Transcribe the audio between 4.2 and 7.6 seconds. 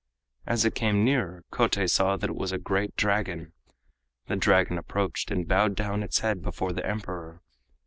The Dragon approached and bowed down its head before the Emperor.